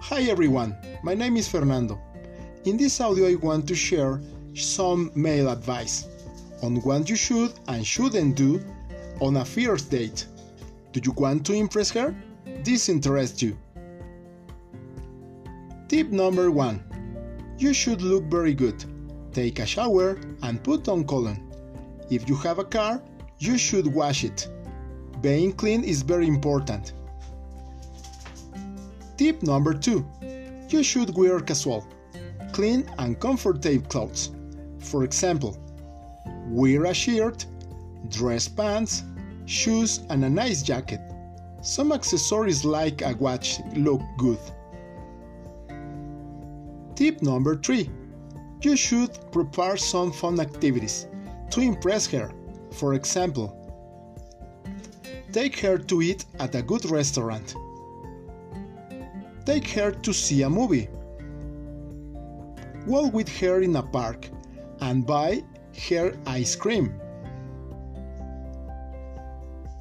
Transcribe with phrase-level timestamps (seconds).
[0.00, 2.00] Hi everyone, my name is Fernando.
[2.64, 4.20] In this audio, I want to share
[4.54, 6.06] some male advice
[6.62, 8.62] on what you should and shouldn't do
[9.20, 10.26] on a first date.
[10.92, 12.14] Do you want to impress her?
[12.62, 13.58] This interests you.
[15.88, 16.84] Tip number one
[17.58, 18.84] You should look very good.
[19.32, 21.42] Take a shower and put on cologne.
[22.08, 23.02] If you have a car,
[23.40, 24.48] you should wash it.
[25.22, 26.92] Being clean is very important.
[29.18, 30.06] Tip number 2
[30.68, 31.84] You should wear casual,
[32.52, 34.30] clean and comfortable clothes.
[34.78, 35.58] For example,
[36.46, 37.44] wear a shirt,
[38.10, 39.02] dress pants,
[39.44, 41.00] shoes, and a nice jacket.
[41.62, 44.38] Some accessories like a watch look good.
[46.94, 47.90] Tip number 3
[48.62, 51.08] You should prepare some fun activities
[51.50, 52.30] to impress her.
[52.70, 53.48] For example,
[55.32, 57.56] take her to eat at a good restaurant
[59.48, 60.90] Take her to see a movie.
[62.86, 64.28] Walk with her in a park
[64.82, 65.42] and buy
[65.88, 66.92] her ice cream.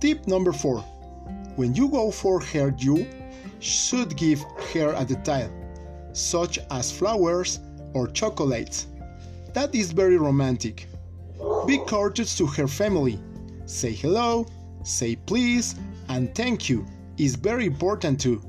[0.00, 0.80] Tip number 4
[1.56, 3.06] When you go for her, you
[3.60, 5.50] should give her a detail,
[6.12, 7.60] such as flowers
[7.94, 8.86] or chocolates.
[9.54, 10.86] That is very romantic.
[11.66, 13.18] Be courteous to her family.
[13.64, 14.44] Say hello,
[14.82, 15.74] say please,
[16.10, 16.84] and thank you
[17.16, 18.42] is very important too.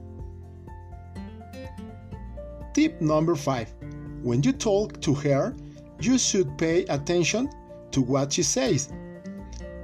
[2.75, 3.73] Tip number 5
[4.21, 5.55] When you talk to her,
[6.01, 7.49] you should pay attention
[7.91, 8.91] to what she says.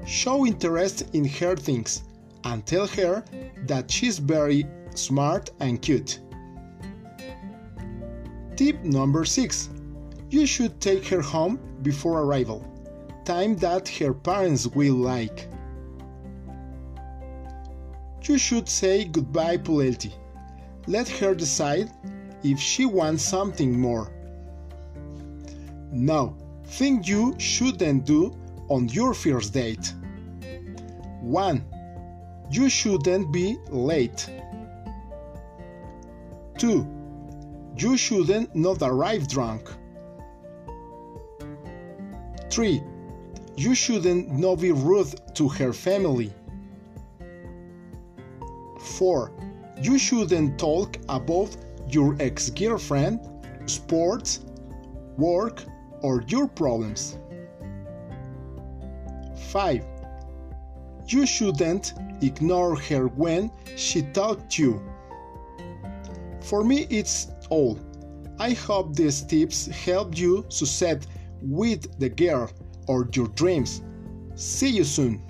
[0.05, 2.03] Show interest in her things
[2.43, 3.23] and tell her
[3.65, 6.19] that she's very smart and cute.
[8.57, 9.69] Tip number 6
[10.29, 12.59] You should take her home before arrival,
[13.23, 15.47] time that her parents will like.
[18.23, 20.13] You should say goodbye politely.
[20.87, 21.89] Let her decide
[22.43, 24.11] if she wants something more.
[25.91, 26.35] Now,
[26.65, 28.35] things you shouldn't do
[28.69, 29.93] on your first date.
[31.21, 31.65] 1.
[32.49, 34.29] You shouldn't be late.
[36.57, 36.87] 2.
[37.77, 39.69] You shouldn't not arrive drunk.
[42.49, 42.83] 3.
[43.55, 46.33] You shouldn't not be rude to her family.
[48.79, 49.31] 4.
[49.81, 51.55] You shouldn't talk about
[51.93, 53.19] your ex girlfriend,
[53.65, 54.39] sports,
[55.17, 55.63] work,
[56.01, 57.17] or your problems.
[59.51, 59.83] 5.
[61.07, 64.81] You shouldn't ignore her when she talks to you.
[66.41, 67.77] For me, it's all.
[68.39, 71.05] I hope these tips help you succeed
[71.41, 72.49] with the girl
[72.87, 73.81] or your dreams.
[74.35, 75.21] See you soon.